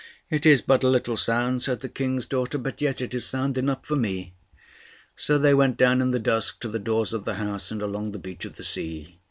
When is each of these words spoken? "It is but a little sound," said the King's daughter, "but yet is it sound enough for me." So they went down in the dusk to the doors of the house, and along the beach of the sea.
"It 0.31 0.47
is 0.47 0.63
but 0.63 0.83
a 0.83 0.89
little 0.89 1.15
sound," 1.15 1.61
said 1.61 1.81
the 1.81 1.87
King's 1.87 2.25
daughter, 2.25 2.57
"but 2.57 2.81
yet 2.81 3.01
is 3.01 3.13
it 3.13 3.19
sound 3.23 3.55
enough 3.55 3.85
for 3.85 3.95
me." 3.95 4.33
So 5.15 5.37
they 5.37 5.53
went 5.53 5.77
down 5.77 6.01
in 6.01 6.09
the 6.09 6.17
dusk 6.17 6.59
to 6.61 6.69
the 6.69 6.79
doors 6.79 7.13
of 7.13 7.23
the 7.23 7.35
house, 7.35 7.69
and 7.69 7.83
along 7.83 8.11
the 8.13 8.17
beach 8.17 8.45
of 8.45 8.55
the 8.55 8.63
sea. 8.63 9.19